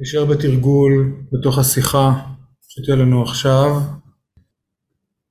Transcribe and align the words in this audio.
נשאר 0.00 0.24
בתרגול 0.24 1.12
בתוך 1.32 1.58
השיחה 1.58 2.12
שתהיה 2.68 2.96
לנו 2.96 3.22
עכשיו. 3.22 3.70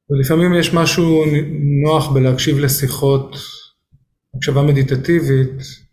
ולפעמים 0.09 0.53
יש 0.53 0.73
משהו 0.73 1.23
נוח 1.83 2.11
בלהקשיב 2.11 2.59
לשיחות 2.59 3.35
הקשבה 4.35 4.63
מדיטטיבית. 4.63 5.83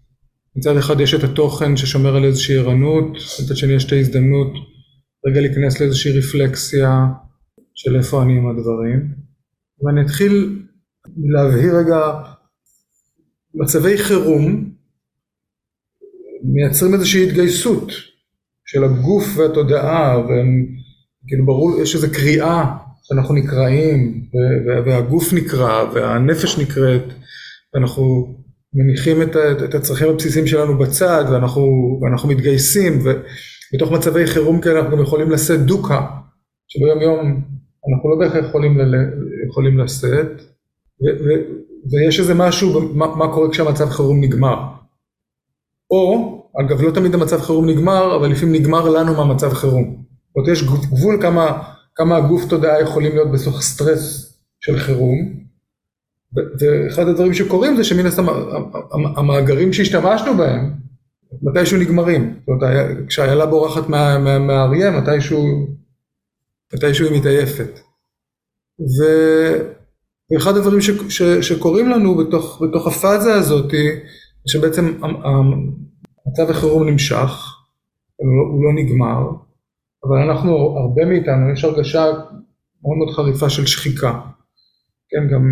מצד 0.57 0.77
אחד 0.77 1.01
יש 1.01 1.15
את 1.15 1.25
התוכן 1.25 1.77
ששומר 1.77 2.17
על 2.17 2.25
איזושהי 2.25 2.59
ערנות 2.59 3.17
מצד 3.43 3.57
שני 3.57 3.73
יש 3.73 3.85
את 3.85 3.93
ההזדמנות 3.93 4.53
רגע 5.27 5.41
להיכנס 5.41 5.81
לאיזושהי 5.81 6.19
רפלקסיה 6.19 7.07
של 7.75 7.97
איפה 7.97 8.23
אני 8.23 8.33
עם 8.39 8.49
הדברים. 8.49 9.15
ואני 9.83 10.01
אתחיל 10.07 10.63
להבהיר 11.17 11.77
רגע 11.77 12.23
מצבי 13.55 13.99
חירום 13.99 14.73
מייצרים 16.43 16.95
איזושהי 16.95 17.29
התגייסות 17.29 17.93
של 18.73 18.85
הגוף 18.85 19.25
והתודעה 19.37 20.19
וכאילו 20.25 21.47
ברור 21.47 21.81
יש 21.83 21.95
איזו 21.95 22.07
קריאה 22.13 22.65
שאנחנו 23.03 23.35
נקראים 23.35 24.25
והגוף 24.87 25.33
נקרא 25.33 25.85
והנפש 25.95 26.59
נקראת 26.59 27.03
ואנחנו 27.75 28.35
מניחים 28.75 29.23
את 29.65 29.75
הצרכים 29.75 30.09
הבסיסיים 30.09 30.47
שלנו 30.47 30.79
בצד 30.79 31.25
ואנחנו 31.33 31.63
ואנחנו 32.03 32.29
מתגייסים 32.29 32.99
ובתוך 32.99 33.93
מצבי 33.93 34.27
חירום 34.27 34.61
כאלה 34.61 34.81
אנחנו 34.81 34.97
גם 34.97 35.03
יכולים 35.03 35.31
לשאת 35.31 35.61
דוקה 35.61 36.07
שביום 36.69 37.01
יום 37.01 37.43
אנחנו 37.93 38.11
לא 38.11 38.17
בהכרח 38.19 38.49
יכולים, 38.49 38.79
יכולים 39.49 39.79
לשאת 39.79 40.43
ויש 41.93 42.21
איזה 42.21 42.35
משהו 42.35 42.95
מה 42.95 43.33
קורה 43.35 43.51
כשהמצב 43.51 43.91
חירום 43.91 44.21
נגמר. 44.21 44.57
או 45.91 46.40
אגב 46.61 46.83
לא 46.83 46.91
תמיד 46.91 47.15
המצב 47.15 47.41
חירום 47.41 47.69
נגמר 47.69 48.17
אבל 48.17 48.31
לפעמים 48.31 48.55
נגמר 48.55 48.89
לנו 48.89 49.15
מהמצב 49.15 49.55
חירום. 49.55 50.05
זאת 50.29 50.37
אומרת 50.37 50.49
יש 50.53 50.63
גבול 50.65 51.23
כמה 51.23 51.63
כמה 51.95 52.17
הגוף 52.17 52.45
תודעה 52.49 52.81
יכולים 52.81 53.13
להיות 53.13 53.31
בסוף 53.31 53.61
סטרס 53.61 54.35
של 54.61 54.79
חירום. 54.79 55.41
ואחד 56.35 57.09
הדברים 57.09 57.35
שקורים 57.35 57.77
זה 57.77 57.85
שמן 57.85 58.07
הסתם 58.07 58.27
המאגרים 59.17 59.73
שהשתמשנו 59.73 60.37
בהם 60.37 60.73
מתישהו 61.43 61.79
נגמרים. 61.79 62.35
זאת 62.41 62.49
אומרת 62.49 63.07
כשאיילה 63.09 63.47
בורחת 63.47 63.89
מהאריה 63.89 64.91
מתישהו 64.91 65.67
מתישהו 66.75 67.07
היא 67.07 67.19
מתעייפת. 67.19 67.81
ואחד 70.33 70.57
הדברים 70.57 70.81
שקורים 71.41 71.89
לנו 71.89 72.17
בתוך 72.17 72.63
בתוך 72.63 72.87
הפאזה 72.87 73.35
הזאת 73.35 73.75
שבעצם 74.47 74.93
מצב 76.27 76.51
החירום 76.51 76.89
נמשך 76.89 77.57
הוא 78.17 78.65
לא 78.65 78.83
נגמר 78.83 79.31
אבל 80.05 80.19
אנחנו 80.19 80.79
הרבה 80.79 81.05
מאיתנו 81.05 81.53
יש 81.53 81.65
הרגשה 81.65 82.05
מאוד 82.83 82.97
מאוד 82.99 83.15
חריפה 83.17 83.51
של 83.51 83.67
שחיקה. 83.67 84.21
כן 85.11 85.35
גם 85.35 85.43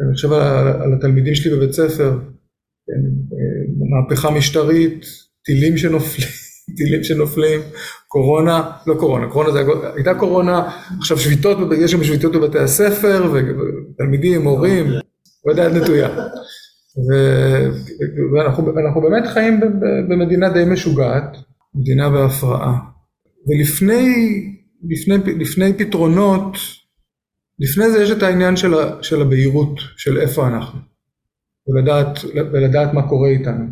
אני 0.00 0.14
חושב 0.14 0.32
על 0.32 0.92
התלמידים 0.94 1.34
שלי 1.34 1.56
בבית 1.56 1.72
ספר 1.72 2.18
כן, 2.86 3.02
מהפכה 3.90 4.30
משטרית 4.30 5.04
טילים 5.44 5.76
שנופלים 5.76 6.28
טילים 6.76 7.04
שנופלים 7.04 7.60
קורונה 8.08 8.70
לא 8.86 8.94
קורונה 8.94 9.30
קורונה 9.30 9.50
זה 9.50 9.60
הייתה 9.94 10.14
קורונה 10.14 10.70
עכשיו 10.98 11.18
שביתות 11.18 11.58
יש 11.78 11.90
שם 11.92 12.04
שביתות 12.04 12.32
בבתי 12.32 12.58
הספר 12.58 13.32
ותלמידים 13.32 14.42
מורים 14.42 14.86
וידעת 15.46 15.72
נטויה 15.72 16.08
ואנחנו 18.74 19.00
באמת 19.00 19.26
חיים 19.26 19.60
במדינה 20.08 20.48
די 20.48 20.64
משוגעת 20.64 21.36
מדינה 21.74 22.10
בהפרעה. 22.10 22.78
ולפני 23.48 25.74
פתרונות 25.78 26.56
לפני 27.58 27.90
זה 27.90 28.02
יש 28.02 28.10
את 28.10 28.22
העניין 28.22 28.56
של 29.02 29.22
הבהירות 29.22 29.80
של 29.96 30.18
איפה 30.18 30.48
אנחנו. 30.48 30.78
ולדעת 32.52 32.94
מה 32.94 33.08
קורה 33.08 33.28
איתנו. 33.28 33.64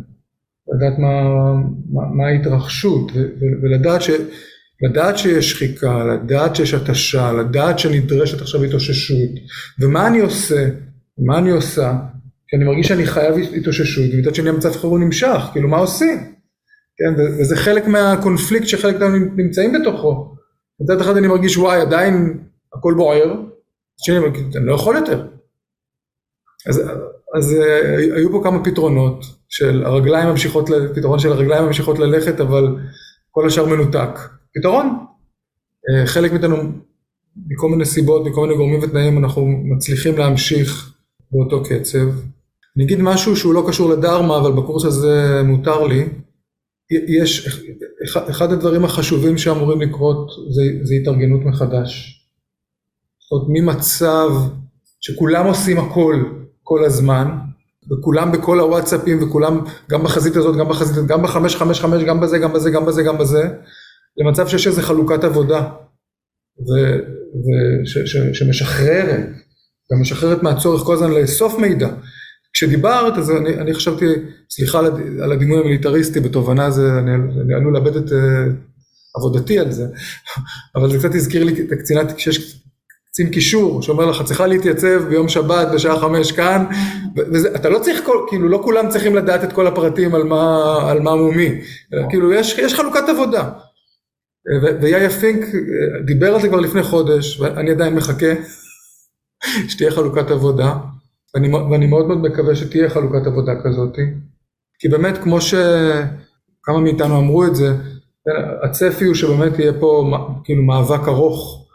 לדעת 0.75 0.99
מה 2.13 2.27
ההתרחשות. 2.27 3.11
ולדעת 4.81 5.17
שיש 5.17 5.51
שחיקה, 5.51 6.03
לדעת 6.03 6.55
שיש 6.55 6.73
התשה, 6.73 7.31
לדעת 7.31 7.79
שנדרשת 7.79 8.41
עכשיו 8.41 8.63
התאוששות. 8.63 9.29
ומה 9.79 10.07
אני 10.07 10.19
עושה, 10.19 10.69
מה 11.17 11.37
אני 11.37 11.49
עושה 11.49 11.99
כי 12.51 12.57
אני 12.57 12.65
מרגיש 12.65 12.87
שאני 12.87 13.05
חייב 13.05 13.35
התאוששות 13.57 14.05
ומצד 14.13 14.35
שני 14.35 14.49
המצב 14.49 14.71
חירום 14.71 15.03
נמשך, 15.03 15.41
כאילו 15.51 15.69
מה 15.69 15.77
עושים? 15.77 16.17
כן, 16.97 17.21
וזה 17.21 17.55
חלק 17.55 17.87
מהקונפליקט 17.87 18.67
שחלק 18.67 18.95
מאיתנו 18.95 19.17
נמצאים 19.35 19.73
בתוכו. 19.73 20.35
מצד 20.81 21.01
אחד 21.01 21.17
אני 21.17 21.27
מרגיש 21.27 21.57
וואי 21.57 21.81
עדיין 21.81 22.43
הכל 22.73 22.93
בוער, 22.97 23.35
שני 23.97 24.17
אני 24.17 24.25
מרגיש 24.25 24.55
אני 24.55 24.65
לא 24.65 24.73
יכול 24.73 24.95
יותר. 24.95 25.27
אז, 26.67 26.81
אז 27.37 27.55
היו 28.15 28.31
פה 28.31 28.41
כמה 28.43 28.63
פתרונות 28.63 29.25
של 29.49 29.83
הרגליים 29.85 30.29
ממשיכות, 30.29 30.69
פתרון 30.95 31.19
של 31.19 31.31
הרגליים 31.31 31.65
ממשיכות 31.65 31.99
ללכת 31.99 32.39
אבל 32.39 32.77
כל 33.31 33.47
השאר 33.47 33.65
מנותק. 33.65 34.19
פתרון. 34.53 35.05
חלק 36.05 36.31
מאיתנו 36.31 36.57
מכל 37.47 37.69
מיני 37.69 37.85
סיבות, 37.85 38.25
מכל 38.25 38.41
מיני 38.41 38.55
גורמים 38.57 38.79
ותנאים 38.83 39.17
אנחנו 39.17 39.47
מצליחים 39.47 40.17
להמשיך 40.17 40.93
באותו 41.31 41.63
קצב. 41.63 42.07
אני 42.77 42.85
אגיד 42.85 43.01
משהו 43.01 43.35
שהוא 43.35 43.53
לא 43.53 43.65
קשור 43.67 43.89
לדרמה, 43.89 44.37
אבל 44.37 44.51
בקורס 44.51 44.85
הזה 44.85 45.41
מותר 45.43 45.87
לי. 45.87 46.09
יש, 47.19 47.47
אחד 48.29 48.51
הדברים 48.51 48.85
החשובים 48.85 49.37
שאמורים 49.37 49.81
לקרות 49.81 50.31
זה, 50.49 50.61
זה 50.83 50.95
התארגנות 50.95 51.41
מחדש. 51.45 52.21
זאת 53.19 53.31
אומרת, 53.31 53.47
ממצב 53.49 54.29
שכולם 55.01 55.45
עושים 55.45 55.77
הכל 55.77 56.23
כל 56.63 56.83
הזמן, 56.85 57.27
וכולם 57.91 58.31
בכל 58.31 58.59
הוואטסאפים, 58.59 59.23
וכולם 59.23 59.59
גם 59.89 60.03
בחזית 60.03 60.35
הזאת, 60.35 60.55
גם 60.57 60.69
בחזית 60.69 60.97
הזאת, 60.97 61.07
גם 61.07 61.23
בחמש, 61.23 61.55
חמש, 61.55 61.79
חמש, 61.79 62.03
גם 62.03 62.19
בזה, 62.19 62.37
גם 62.37 62.53
בזה, 62.53 62.71
גם 62.71 62.85
בזה, 62.85 63.03
גם 63.03 63.17
בזה, 63.17 63.49
למצב 64.17 64.47
שיש 64.47 64.67
איזו 64.67 64.81
חלוקת 64.81 65.23
עבודה, 65.23 65.69
ושמשחררת, 68.31 69.25
גם 69.91 70.01
משחררת 70.01 70.43
מהצורך 70.43 70.81
כל 70.83 70.93
הזמן 70.93 71.11
לאסוף 71.11 71.59
מידע. 71.59 71.89
כשדיברת 72.53 73.17
אז 73.17 73.31
אני, 73.31 73.53
אני 73.53 73.73
חשבתי, 73.73 74.05
סליחה 74.49 74.79
על 75.23 75.31
הדימוי 75.31 75.59
המיליטריסטי, 75.59 76.19
בתובנה 76.19 76.71
זה, 76.71 76.99
אני, 76.99 77.11
אני 77.13 77.53
עלול 77.53 77.73
לאבד 77.73 77.95
את 77.95 78.09
uh, 78.09 78.15
עבודתי 79.15 79.59
על 79.59 79.71
זה, 79.71 79.85
אבל 80.75 80.91
זה 80.91 80.97
קצת 80.97 81.15
הזכיר 81.15 81.43
לי 81.43 81.61
את 81.61 81.71
הקצינת, 81.71 82.11
כשיש 82.11 82.61
קצין 83.09 83.29
קישור 83.29 83.81
שאומר 83.81 84.05
לך 84.05 84.23
צריכה 84.25 84.47
להתייצב 84.47 85.09
ביום 85.09 85.29
שבת 85.29 85.67
בשעה 85.73 85.99
חמש 85.99 86.31
כאן, 86.31 86.65
ואתה 87.15 87.69
לא 87.69 87.79
צריך, 87.79 88.01
כל, 88.05 88.25
כאילו 88.29 88.49
לא 88.49 88.61
כולם 88.63 88.89
צריכים 88.89 89.15
לדעת 89.15 89.43
את 89.43 89.53
כל 89.53 89.67
הפרטים 89.67 90.15
על 90.15 90.23
מה, 90.23 90.75
על 90.89 90.99
מה 90.99 91.15
מומי, 91.15 91.61
כאילו 92.09 92.33
יש, 92.33 92.57
יש 92.57 92.73
חלוקת 92.73 93.09
עבודה. 93.09 93.49
ויאיה 94.81 95.09
פינק 95.09 95.45
דיבר 96.05 96.35
על 96.35 96.41
זה 96.41 96.47
כבר 96.47 96.59
לפני 96.59 96.83
חודש, 96.83 97.39
ואני 97.39 97.71
עדיין 97.71 97.95
מחכה 97.95 98.33
שתהיה 99.69 99.91
חלוקת 99.91 100.31
עבודה. 100.31 100.73
ואני, 101.35 101.55
ואני 101.55 101.87
מאוד 101.87 102.07
מאוד 102.07 102.21
מקווה 102.21 102.55
שתהיה 102.55 102.89
חלוקת 102.89 103.27
עבודה 103.27 103.51
כזאת, 103.63 103.95
כי 104.79 104.89
באמת 104.89 105.17
כמו 105.17 105.41
שכמה 105.41 106.79
מאיתנו 106.83 107.19
אמרו 107.19 107.45
את 107.45 107.55
זה, 107.55 107.75
הצפי 108.63 109.05
הוא 109.05 109.15
שבאמת 109.15 109.59
יהיה 109.59 109.73
פה 109.79 110.17
כאילו 110.43 110.63
מאבק 110.63 111.07
ארוך, 111.07 111.67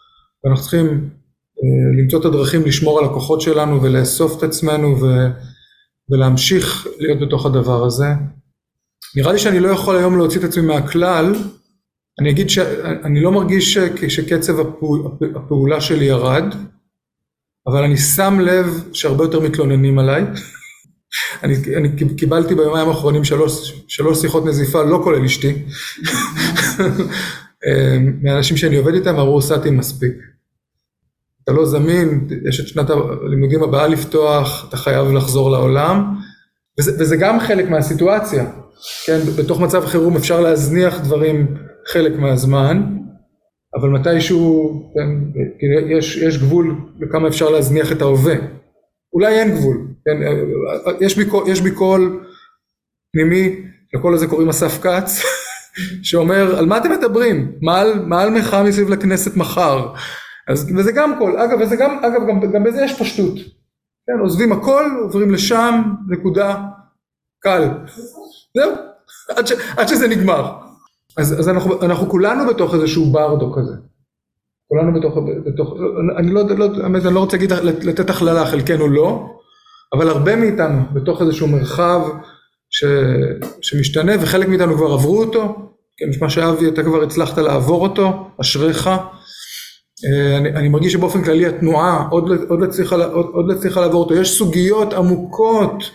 ואנחנו 0.45 0.63
צריכים 0.63 0.87
אה, 0.87 2.03
למצוא 2.03 2.21
את 2.21 2.25
הדרכים 2.25 2.63
לשמור 2.65 2.99
על 2.99 3.05
הכוחות 3.05 3.41
שלנו 3.41 3.83
ולאסוף 3.83 4.39
את 4.39 4.43
עצמנו 4.43 5.01
ו, 5.01 5.07
ולהמשיך 6.11 6.87
להיות 6.99 7.21
בתוך 7.21 7.47
הדבר 7.47 7.85
הזה. 7.85 8.07
נראה 9.17 9.33
לי 9.33 9.39
שאני 9.39 9.61
לא 9.61 9.69
יכול 9.69 9.97
היום 9.97 10.17
להוציא 10.17 10.41
את 10.41 10.45
עצמי 10.45 10.67
מהכלל, 10.67 11.35
אני 12.21 12.31
אגיד 12.31 12.51
שאני 12.51 13.21
לא 13.21 13.33
מרגיש 13.33 13.79
שקצב 14.09 14.61
הפעולה 15.37 15.81
שלי 15.81 16.05
ירד, 16.05 16.45
אבל 17.67 17.85
אני 17.85 17.97
שם 17.97 18.41
לב 18.41 18.85
שהרבה 18.93 19.25
יותר 19.25 19.41
מתלוננים 19.41 19.99
עליי. 19.99 20.25
אני, 21.43 21.55
אני 21.77 21.89
קיבלתי 22.17 22.55
ביומיים 22.55 22.89
האחרונים 22.89 23.25
שלוש, 23.25 23.85
שלוש 23.89 24.21
שיחות 24.21 24.45
נזיפה, 24.47 24.83
לא 24.83 25.01
כולל 25.05 25.25
אשתי, 25.25 25.63
מאנשים 28.23 28.57
שאני 28.57 28.77
עובד 28.77 28.95
איתם, 28.95 29.17
אמרו 29.17 29.43
סאטי 29.43 29.71
מספיק. 29.71 30.13
אתה 31.45 31.53
לא 31.53 31.67
זמין, 31.67 32.29
יש 32.49 32.61
את 32.61 32.69
שנת 32.69 32.91
הלימודים 32.91 33.63
הבאה 33.63 33.87
לפתוח, 33.87 34.67
אתה 34.69 34.77
חייב 34.77 35.13
לחזור 35.13 35.51
לעולם, 35.51 36.15
וזה, 36.81 36.93
וזה 37.01 37.17
גם 37.17 37.41
חלק 37.41 37.69
מהסיטואציה, 37.69 38.45
כן, 39.07 39.19
בתוך 39.37 39.61
מצב 39.61 39.87
חירום 39.87 40.17
אפשר 40.17 40.41
להזניח 40.41 41.01
דברים 41.01 41.47
חלק 41.93 42.19
מהזמן, 42.19 42.97
אבל 43.77 43.89
מתישהו, 43.89 44.83
כן, 44.95 45.09
יש, 45.91 46.17
יש 46.17 46.39
גבול 46.39 46.75
לכמה 47.01 47.29
אפשר 47.29 47.51
להזניח 47.51 47.93
את 47.93 48.03
ההווה. 48.03 48.35
אולי 49.13 49.39
אין 49.39 49.57
גבול, 49.57 49.87
כן, 50.05 50.17
יש 51.01 51.19
בי, 51.19 51.25
יש 51.47 51.61
בי 51.61 51.71
קול 51.71 52.27
פנימי, 53.13 53.63
לכל 53.95 54.15
הזה 54.15 54.27
קוראים 54.27 54.49
אסף 54.49 54.83
כץ, 54.83 55.23
שאומר, 56.09 56.59
על 56.59 56.67
מה 56.67 56.79
אתם 56.79 56.91
מדברים? 56.91 57.53
מעל 58.07 58.31
מחאה 58.31 58.63
מסביב 58.63 58.89
לכנסת 58.89 59.37
מחר. 59.37 59.93
אז, 60.49 60.73
וזה 60.77 60.93
גם 60.93 61.19
קול, 61.19 61.37
אגב, 61.37 61.59
וזה 61.61 61.77
גם, 61.77 61.99
אגב, 62.05 62.29
גם, 62.29 62.53
גם 62.53 62.65
בזה 62.65 62.83
יש 62.85 63.01
פשטות. 63.01 63.35
כן, 64.07 64.19
עוזבים 64.21 64.53
הכל, 64.53 64.85
עוברים 65.03 65.31
לשם, 65.31 65.83
נקודה, 66.09 66.57
קל. 67.41 67.69
זהו, 68.57 68.73
עד, 69.37 69.47
ש, 69.47 69.53
עד 69.77 69.89
שזה 69.89 70.09
נגמר. 70.09 70.66
אז, 71.17 71.41
אז 71.41 71.49
אנחנו, 71.49 71.83
אנחנו 71.83 72.09
כולנו 72.09 72.47
בתוך 72.47 72.75
איזשהו 72.75 73.07
ברדו 73.07 73.53
כזה. 73.53 73.73
כולנו 74.69 75.01
בתוך, 75.01 75.19
בתוך 75.47 75.75
אני 76.19 76.31
לא, 76.31 76.43
לא, 76.57 76.67
אני 76.87 77.15
לא 77.15 77.21
רוצה 77.21 77.37
להגיד, 77.37 77.53
לתת 77.83 78.11
הכללה, 78.11 78.47
חלקנו 78.47 78.89
לא, 78.89 79.27
אבל 79.93 80.09
הרבה 80.09 80.37
מאיתנו 80.37 80.81
בתוך 80.93 81.23
איזשהו 81.23 81.49
מרחב 81.49 82.01
ש, 82.71 82.85
שמשתנה, 83.61 84.13
וחלק 84.21 84.49
מאיתנו 84.49 84.77
כבר 84.77 84.93
עברו 84.93 85.19
אותו, 85.23 85.57
כן, 85.97 86.09
נשמע 86.09 86.29
שאבי 86.29 86.69
אתה 86.69 86.83
כבר 86.83 87.03
הצלחת 87.03 87.39
לעבור 87.39 87.83
אותו, 87.83 88.31
אשריך. 88.41 88.91
אה, 90.07 90.37
אני, 90.37 90.49
אני 90.49 90.69
מרגיש 90.69 90.93
שבאופן 90.93 91.25
כללי 91.25 91.47
התנועה 91.47 92.09
עוד, 92.11 92.31
עוד, 92.49 92.63
הצליחה, 92.63 92.97
הצליחה 93.57 93.81
לעבור 93.81 94.05
אותו, 94.05 94.15
יש 94.15 94.39
סוגיות 94.39 94.93
עמוקות, 94.93 95.91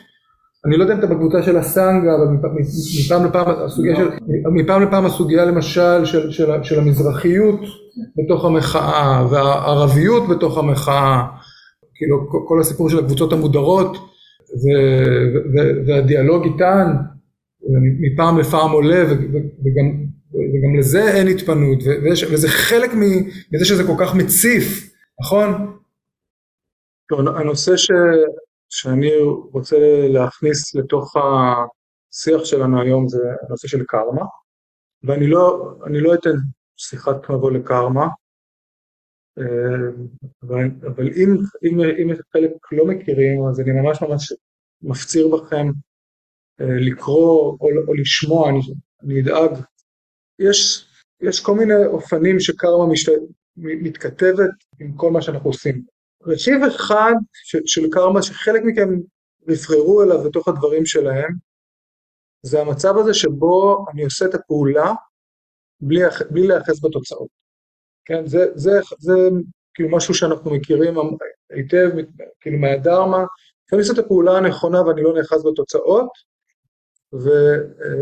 אני 0.65 0.77
לא 0.77 0.83
יודע 0.83 0.93
אם 0.93 0.99
אתה 0.99 1.07
בקבוצה 1.07 1.43
של 1.43 1.57
הסנגה, 1.57 2.15
אבל 2.15 2.27
מפעם 2.27 3.25
לפעם 3.25 3.47
הסוגיה 3.47 3.95
של, 3.95 4.09
מפעם 4.51 4.83
לפעם 4.83 5.05
הסוגיה 5.05 5.45
למשל 5.45 6.05
של, 6.05 6.31
של, 6.31 6.63
של 6.63 6.79
המזרחיות 6.79 7.59
בתוך 8.17 8.45
המחאה 8.45 9.27
והערביות 9.31 10.29
בתוך 10.29 10.57
המחאה, 10.57 11.23
כאילו 11.95 12.29
כל 12.47 12.59
הסיפור 12.61 12.89
של 12.89 12.99
הקבוצות 12.99 13.33
המודרות 13.33 13.97
והדיאלוג 15.87 16.43
איתן 16.43 16.87
מפעם 17.99 18.37
לפעם 18.39 18.71
עולה 18.71 19.03
וגם, 19.11 20.05
וגם 20.33 20.75
לזה 20.79 21.11
אין 21.11 21.27
התפנות 21.27 21.79
וזה 22.31 22.47
חלק 22.49 22.91
מזה 22.93 23.65
שזה 23.65 23.83
כל 23.83 23.95
כך 23.99 24.15
מציף, 24.15 24.93
נכון? 25.21 25.75
הנושא 27.11 27.77
ש, 27.77 27.91
שאני 28.71 29.11
רוצה 29.51 29.75
להכניס 30.13 30.75
לתוך 30.75 31.15
השיח 31.17 32.45
שלנו 32.45 32.81
היום 32.81 33.07
זה 33.07 33.17
הנושא 33.47 33.67
של 33.67 33.83
קרמה 33.83 34.25
ואני 35.03 35.27
לא, 35.27 35.73
לא 35.87 36.13
אתן 36.13 36.35
שיחת 36.77 37.29
מבוא 37.29 37.51
לקרמה 37.51 38.07
אבל, 40.43 40.65
אבל 40.87 41.07
אם, 41.07 41.37
אם, 41.63 41.79
אם 41.81 42.15
חלק 42.33 42.51
לא 42.71 42.85
מכירים 42.85 43.47
אז 43.49 43.59
אני 43.59 43.71
ממש 43.71 44.01
ממש 44.01 44.33
מפציר 44.81 45.27
בכם 45.27 45.67
אה, 46.61 46.75
לקרוא 46.79 47.57
או, 47.61 47.67
או 47.87 47.93
לשמוע, 47.93 48.49
אני, 48.49 48.59
אני 49.03 49.21
אדאג. 49.21 49.63
יש, 50.39 50.87
יש 51.21 51.39
כל 51.39 51.55
מיני 51.55 51.85
אופנים 51.85 52.39
שקרמה 52.39 52.93
משת, 52.93 53.11
מתכתבת 53.57 54.49
עם 54.79 54.93
כל 54.95 55.11
מה 55.11 55.21
שאנחנו 55.21 55.49
עושים. 55.49 55.83
רכיב 56.25 56.63
אחד 56.63 57.13
של 57.65 57.89
קרמה 57.91 58.21
שחלק 58.21 58.61
מכם 58.65 58.89
נבחרו 59.47 60.03
אליו 60.03 60.23
בתוך 60.23 60.47
הדברים 60.47 60.85
שלהם, 60.85 61.33
זה 62.43 62.61
המצב 62.61 62.97
הזה 62.97 63.13
שבו 63.13 63.85
אני 63.93 64.03
עושה 64.03 64.25
את 64.25 64.35
הפעולה 64.35 64.93
בלי, 65.81 65.99
בלי 66.29 66.47
להיאחז 66.47 66.81
בתוצאות. 66.85 67.27
כן, 68.05 68.27
זה, 68.27 68.45
זה, 68.55 68.71
זה 68.99 69.13
כאילו 69.73 69.89
משהו 69.91 70.13
שאנחנו 70.13 70.51
מכירים 70.51 70.95
היטב, 71.49 71.89
כאילו 72.41 72.57
מהדרמה, 72.57 73.25
אני 73.73 73.79
עושה 73.79 73.93
את 73.93 73.97
הפעולה 73.97 74.37
הנכונה 74.37 74.81
ואני 74.81 75.03
לא 75.03 75.13
נאחז 75.13 75.45
בתוצאות, 75.45 76.09
ו, 77.13 77.29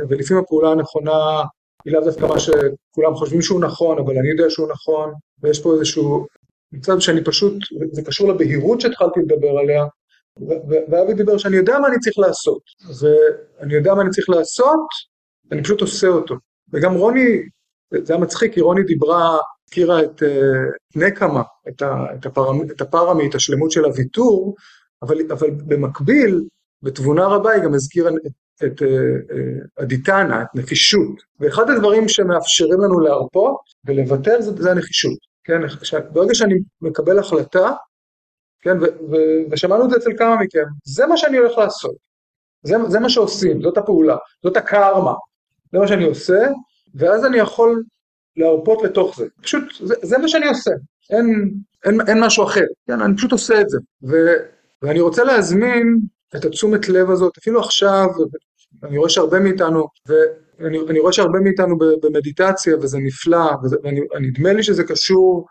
ולפעמים 0.09 0.43
הפעולה 0.43 0.71
הנכונה 0.71 1.43
היא 1.85 1.93
לאו 1.93 2.01
דווקא 2.01 2.25
מה 2.25 2.39
שכולם 2.39 3.15
חושבים 3.15 3.41
שהוא 3.41 3.61
נכון, 3.61 3.97
אבל 3.99 4.17
אני 4.17 4.29
יודע 4.29 4.49
שהוא 4.49 4.69
נכון, 4.69 5.13
ויש 5.41 5.63
פה 5.63 5.73
איזשהו 5.73 6.25
מצב 6.71 6.99
שאני 6.99 7.23
פשוט, 7.23 7.53
זה 7.91 8.01
קשור 8.01 8.29
לבהירות 8.33 8.81
שהתחלתי 8.81 9.19
לדבר 9.19 9.57
עליה, 9.59 9.85
ואבי 10.89 11.13
דיבר 11.13 11.37
שאני 11.37 11.57
יודע 11.57 11.79
מה 11.79 11.87
אני 11.87 11.99
צריך 11.99 12.19
לעשות, 12.19 12.61
ואני 12.99 13.73
יודע 13.73 13.93
מה 13.93 14.01
אני 14.01 14.09
צריך 14.09 14.29
לעשות, 14.29 14.87
אני 15.51 15.63
פשוט 15.63 15.81
עושה 15.81 16.07
אותו. 16.07 16.35
וגם 16.73 16.93
רוני, 16.93 17.41
זה 17.93 18.13
היה 18.13 18.21
מצחיק, 18.21 18.53
כי 18.53 18.61
רוני 18.61 18.83
דיברה, 18.83 19.37
הזכירה 19.69 20.03
את 20.03 20.23
uh, 20.23 20.25
נקמה, 20.95 21.43
את, 21.69 21.83
את, 22.15 22.25
הפרמ, 22.25 22.61
את 22.71 22.81
הפרמי, 22.81 23.29
את 23.29 23.35
השלמות 23.35 23.71
של 23.71 23.85
הוויתור, 23.85 24.55
אבל, 25.01 25.17
אבל 25.31 25.49
במקביל, 25.51 26.43
בתבונה 26.81 27.27
רבה 27.27 27.51
היא 27.51 27.63
גם 27.63 27.73
הזכירה 27.73 28.09
את, 28.09 28.65
את 28.65 28.81
uh, 28.81 28.85
הדיטנה, 29.77 30.41
את 30.41 30.47
נחישות. 30.55 31.15
ואחד 31.39 31.69
הדברים 31.69 32.07
שמאפשרים 32.07 32.81
לנו 32.81 32.99
להרפות 32.99 33.59
ולוותר 33.85 34.41
זה, 34.41 34.51
זה 34.63 34.71
הנחישות. 34.71 35.28
כן, 35.49 35.61
ברגע 36.13 36.33
שאני 36.33 36.55
מקבל 36.81 37.19
החלטה, 37.19 37.71
כן, 38.61 38.77
ו, 38.81 38.83
ו, 38.83 39.15
ושמענו 39.51 39.85
את 39.85 39.89
זה 39.89 39.97
אצל 39.97 40.11
כמה 40.17 40.35
מכם, 40.35 40.65
זה 40.83 41.07
מה 41.07 41.17
שאני 41.17 41.37
הולך 41.37 41.57
לעשות. 41.57 41.95
זה, 42.63 42.75
זה 42.87 42.99
מה 42.99 43.09
שעושים, 43.09 43.61
זאת 43.61 43.77
הפעולה, 43.77 44.15
זאת 44.43 44.57
הקרמה. 44.57 45.13
זה 45.71 45.79
מה 45.79 45.87
שאני 45.87 46.03
עושה, 46.03 46.47
ואז 46.95 47.25
אני 47.25 47.37
יכול 47.37 47.83
להרפות 48.37 48.83
לתוך 48.83 49.17
זה. 49.17 49.25
פשוט, 49.41 49.63
זה, 49.79 49.95
זה 50.01 50.17
מה 50.17 50.27
שאני 50.27 50.47
עושה. 50.47 50.71
אין, 51.09 51.53
אין, 51.85 52.01
אין 52.07 52.23
משהו 52.23 52.43
אחר, 52.43 52.65
כן, 52.87 53.01
אני 53.01 53.15
פשוט 53.17 53.31
עושה 53.31 53.61
את 53.61 53.69
זה. 53.69 53.77
ו, 54.03 54.15
ואני 54.81 54.99
רוצה 54.99 55.23
להזמין 55.23 55.99
את 56.35 56.45
התשומת 56.45 56.89
לב 56.89 57.09
הזאת, 57.09 57.37
אפילו 57.37 57.59
עכשיו, 57.59 58.07
אני 58.83 58.97
רואה 58.97 59.09
שהרבה 59.09 59.39
מאיתנו, 59.39 59.87
ואני 60.59 60.99
רואה 60.99 61.13
שהרבה 61.13 61.39
מאיתנו 61.39 61.77
במדיטציה, 61.77 62.77
וזה 62.77 62.97
נפלא, 62.99 63.51
ונדמה 64.13 64.53
לי 64.53 64.63
שזה 64.63 64.83
קשור 64.83 65.45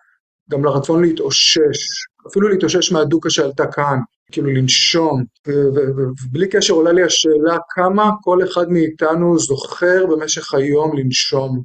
גם 0.50 0.64
לרצון 0.64 1.02
להתאושש, 1.02 2.06
אפילו 2.26 2.48
להתאושש 2.48 2.92
מהדוקה 2.92 3.30
שעלתה 3.30 3.66
כאן, 3.66 3.98
כאילו 4.32 4.50
לנשום, 4.50 5.24
ובלי 5.46 6.48
קשר 6.48 6.74
עולה 6.74 6.92
לי 6.92 7.02
השאלה 7.02 7.56
כמה 7.68 8.10
כל 8.22 8.44
אחד 8.44 8.68
מאיתנו 8.70 9.38
זוכר 9.38 10.06
במשך 10.06 10.54
היום 10.54 10.96
לנשום, 10.98 11.62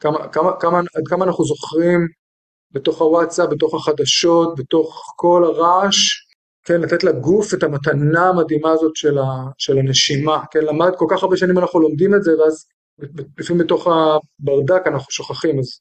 כמה, 0.00 0.28
כמה, 0.28 0.50
כמה, 0.60 0.78
עד 0.78 1.02
כמה 1.06 1.24
אנחנו 1.24 1.44
זוכרים 1.44 2.06
בתוך 2.72 3.00
הוואטסאפ, 3.00 3.48
בתוך 3.50 3.74
החדשות, 3.74 4.58
בתוך 4.58 5.12
כל 5.16 5.44
הרעש, 5.44 5.96
כן, 6.64 6.80
לתת 6.80 7.04
לגוף 7.04 7.54
את 7.54 7.62
המתנה 7.62 8.28
המדהימה 8.28 8.70
הזאת 8.70 8.96
של, 8.96 9.18
ה, 9.18 9.24
של 9.58 9.78
הנשימה, 9.78 10.42
כן, 10.50 10.60
למד 10.60 10.90
כל 10.96 11.06
כך 11.10 11.22
הרבה 11.22 11.36
שנים 11.36 11.58
אנחנו 11.58 11.80
לומדים 11.80 12.14
את 12.14 12.22
זה, 12.22 12.32
ואז 12.38 12.66
לפעמים 13.38 13.62
בתוך 13.64 13.86
הברדק 13.86 14.86
אנחנו 14.86 15.06
שוכחים, 15.10 15.58
אז 15.58 15.80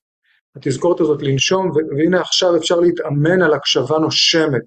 התזכורת 0.55 0.99
הזאת 0.99 1.21
לנשום, 1.21 1.71
והנה 1.97 2.21
עכשיו 2.21 2.57
אפשר 2.57 2.79
להתאמן 2.79 3.41
על 3.41 3.53
הקשבה 3.53 3.97
נושמת, 3.99 4.61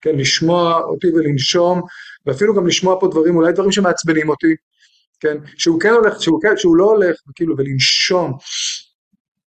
כן, 0.00 0.16
לשמוע 0.16 0.80
אותי 0.80 1.06
ולנשום, 1.14 1.82
ואפילו 2.26 2.54
גם 2.54 2.66
לשמוע 2.66 3.00
פה 3.00 3.08
דברים, 3.08 3.36
אולי 3.36 3.52
דברים 3.52 3.72
שמעצבנים 3.72 4.28
אותי, 4.28 4.54
כן, 5.20 5.36
שהוא 5.56 5.80
כן 5.80 5.90
הולך, 5.90 6.22
שהוא, 6.22 6.42
כן, 6.42 6.56
שהוא 6.56 6.76
לא 6.76 6.84
הולך, 6.84 7.16
כאילו, 7.34 7.54
ולנשום 7.58 8.38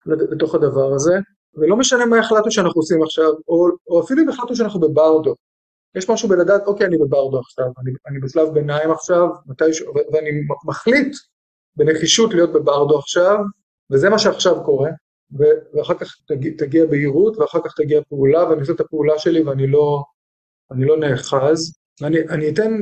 בתוך 0.06 0.54
הדבר 0.54 0.94
הזה, 0.94 1.14
ולא 1.54 1.76
משנה 1.76 2.06
מה 2.06 2.18
החלטנו 2.18 2.52
שאנחנו 2.52 2.80
עושים 2.80 3.02
עכשיו, 3.02 3.30
או, 3.48 3.68
או 3.88 4.04
אפילו 4.04 4.22
אם 4.22 4.28
החלטנו 4.28 4.56
שאנחנו 4.56 4.80
בברדו, 4.80 5.34
יש 5.94 6.10
משהו 6.10 6.28
בלדעת, 6.28 6.62
אוקיי, 6.66 6.86
אני 6.86 6.98
בברדו 6.98 7.38
עכשיו, 7.38 7.64
אני, 7.64 7.90
אני 8.06 8.20
בשלב 8.20 8.48
ביניים 8.48 8.90
עכשיו, 8.90 9.28
מתיש, 9.46 9.82
ואני 10.12 10.30
מחליט 10.64 11.16
בנחישות 11.76 12.34
להיות 12.34 12.52
בברדו 12.52 12.98
עכשיו, 12.98 13.38
וזה 13.92 14.10
מה 14.10 14.18
שעכשיו 14.18 14.64
קורה, 14.64 14.90
ואחר 15.74 15.94
כך 15.94 16.16
תגיע, 16.28 16.52
תגיע 16.58 16.86
בהירות, 16.86 17.36
ואחר 17.36 17.58
כך 17.64 17.74
תגיע 17.76 18.00
פעולה, 18.08 18.48
ואני 18.48 18.60
עושה 18.60 18.72
את 18.72 18.80
הפעולה 18.80 19.18
שלי 19.18 19.42
ואני 19.42 19.66
לא, 19.66 20.02
אני 20.70 20.84
לא 20.84 20.96
נאחז. 20.96 21.72
אני, 22.02 22.18
אני, 22.28 22.48
אתן, 22.50 22.72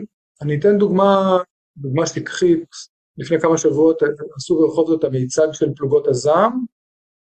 אני 0.42 0.58
אתן 0.58 0.78
דוגמה, 0.78 1.38
דוגמה 1.76 2.06
שטחית, 2.06 2.64
לפני 3.18 3.40
כמה 3.40 3.58
שבועות 3.58 4.02
עשו 4.36 4.58
ברחוב 4.58 4.88
זאת 4.88 5.04
המיצג 5.04 5.48
של 5.52 5.74
פלוגות 5.76 6.08
הזעם, 6.08 6.64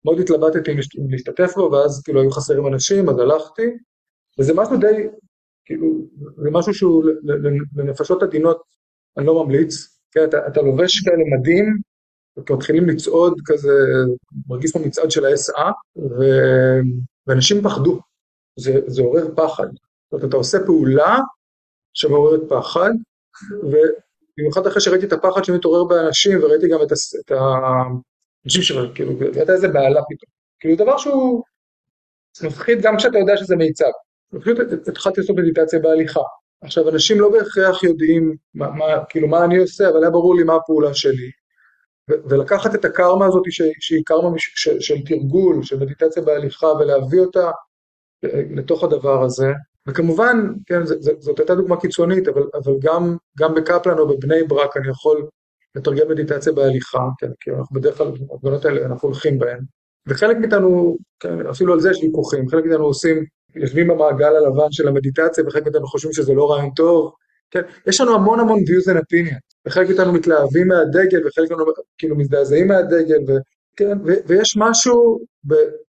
מאוד 0.05 0.19
התלבטתי 0.19 0.71
אם 0.71 0.77
להשתתף 1.09 1.53
בו, 1.55 1.71
ואז 1.71 2.01
כאילו 2.03 2.21
היו 2.21 2.31
חסרים 2.31 2.67
אנשים, 2.67 3.09
אז 3.09 3.19
הלכתי, 3.19 3.63
וזה 4.39 4.53
משהו 4.53 4.77
די, 4.77 5.07
כאילו, 5.65 5.87
זה 6.43 6.49
משהו 6.51 6.73
שהוא 6.73 7.03
לנפשות 7.75 8.23
עדינות, 8.23 8.61
אני 9.17 9.25
לא 9.25 9.43
ממליץ, 9.43 9.92
כן, 10.13 10.23
אתה, 10.23 10.47
אתה 10.47 10.61
לובש 10.61 11.01
כאלה 11.01 11.23
מדים, 11.37 11.65
ומתחילים 12.37 12.89
לצעוד 12.89 13.33
כזה, 13.45 13.73
מרגיש 14.47 14.71
כמו 14.71 14.85
מצעד 14.85 15.11
של 15.11 15.25
ה-SA, 15.25 15.61
ו... 15.97 16.23
ואנשים 17.27 17.61
פחדו, 17.63 17.99
זה, 18.59 18.79
זה 18.87 19.01
עורר 19.01 19.35
פחד. 19.35 19.67
זאת 19.67 20.13
אומרת, 20.13 20.29
אתה 20.29 20.37
עושה 20.37 20.57
פעולה 20.65 21.17
שמעוררת 21.93 22.41
פחד, 22.49 22.91
ובמיוחד 23.63 24.67
אחרי 24.67 24.81
שראיתי 24.81 25.05
את 25.05 25.13
הפחד 25.13 25.43
שמתעורר 25.43 25.83
באנשים, 25.83 26.43
וראיתי 26.43 26.67
גם 26.67 26.79
את, 26.83 26.91
הס... 26.91 27.15
את 27.15 27.31
האנשים 27.31 28.61
שכאילו, 28.61 29.11
הייתה 29.35 29.53
איזה 29.53 29.67
בעלה 29.67 30.01
פתאום. 30.01 30.31
כאילו 30.59 30.75
דבר 30.75 30.97
שהוא 30.97 31.43
מפחיד 32.43 32.81
גם 32.81 32.97
כשאתה 32.97 33.17
יודע 33.17 33.37
שזה 33.37 33.55
מיצג. 33.55 33.91
פשוט 34.41 34.57
התחלתי 34.87 35.21
לעשות 35.21 35.35
מדיטציה 35.35 35.79
בהליכה. 35.79 36.21
עכשיו, 36.63 36.89
אנשים 36.89 37.19
לא 37.19 37.31
בהכרח 37.31 37.83
יודעים 37.83 38.35
מה, 38.53 38.69
מה, 38.69 38.85
כאילו, 39.09 39.27
מה 39.27 39.45
אני 39.45 39.57
עושה, 39.57 39.89
אבל 39.89 40.03
היה 40.03 40.09
ברור 40.09 40.35
לי 40.35 40.43
מה 40.43 40.55
הפעולה 40.55 40.93
שלי. 40.93 41.31
ולקחת 42.09 42.75
את 42.75 42.85
הקרמה 42.85 43.25
הזאת 43.25 43.43
שהיא 43.79 44.03
קרמה 44.05 44.29
של 44.79 44.95
תרגול, 45.05 45.63
של 45.63 45.79
מדיטציה 45.79 46.23
בהליכה, 46.23 46.67
ולהביא 46.67 47.19
אותה 47.19 47.51
לתוך 48.55 48.83
הדבר 48.83 49.23
הזה. 49.23 49.47
וכמובן, 49.87 50.53
כן, 50.65 50.85
זאת 51.19 51.39
הייתה 51.39 51.55
דוגמה 51.55 51.81
קיצונית, 51.81 52.27
אבל, 52.27 52.43
אבל 52.53 52.73
גם, 52.81 53.17
גם 53.39 53.53
בקפלן 53.55 53.99
או 53.99 54.07
בבני 54.07 54.43
ברק 54.43 54.77
אני 54.77 54.89
יכול 54.89 55.27
לתרגם 55.75 56.09
מדיטציה 56.09 56.53
בהליכה, 56.53 56.99
כן, 57.19 57.31
כי 57.39 57.51
אנחנו 57.51 57.75
בדרך 57.79 57.97
כלל, 57.97 58.07
בהפגנות 58.07 58.65
האלה 58.65 58.85
אנחנו 58.85 59.07
הולכים 59.07 59.39
בהן. 59.39 59.59
וחלק 60.07 60.37
מאיתנו, 60.37 60.97
כן, 61.19 61.47
אפילו 61.47 61.73
על 61.73 61.79
זה 61.79 61.91
יש 61.91 62.03
ויכוחים, 62.03 62.49
חלק 62.49 62.65
מאיתנו 62.65 62.85
עושים, 62.85 63.25
יושבים 63.55 63.87
במעגל 63.87 64.35
הלבן 64.35 64.71
של 64.71 64.87
המדיטציה, 64.87 65.43
וחלק 65.47 65.63
מאיתנו 65.63 65.87
חושבים 65.87 66.13
שזה 66.13 66.33
לא 66.33 66.51
רעיון 66.51 66.69
טוב. 66.75 67.11
כן, 67.51 67.61
יש 67.87 68.01
לנו 68.01 68.15
המון 68.15 68.39
המון 68.39 68.59
views 68.59 68.91
and 68.91 68.97
opinions, 68.97 69.53
וחלק 69.65 69.87
מאיתנו 69.87 70.13
מתלהבים 70.13 70.67
מהדגל, 70.67 71.27
וחלק 71.27 71.51
מאיתנו 71.51 71.65
כאילו 71.97 72.15
מזדעזעים 72.15 72.67
מהדגל, 72.67 73.19
ו, 73.27 73.31
כן, 73.75 73.97
ו, 74.05 74.11
ויש 74.27 74.57
משהו, 74.57 75.19
ב, 75.47 75.53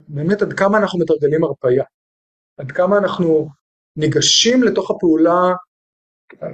באמת 0.07 0.41
עד 0.41 0.53
כמה 0.53 0.77
אנחנו 0.77 0.99
מתרגלים 0.99 1.43
הרפאיה, 1.43 1.83
עד 2.57 2.71
כמה 2.71 2.97
אנחנו 2.97 3.47
ניגשים 3.95 4.63
לתוך 4.63 4.91
הפעולה 4.91 5.53